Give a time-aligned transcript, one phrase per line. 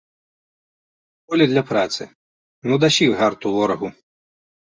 [1.33, 2.03] Поле для працы,
[2.71, 3.87] ну, дасі гарту ворагу!